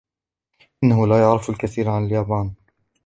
[0.83, 2.53] إنه لا يعرف الكثير عن اليابان.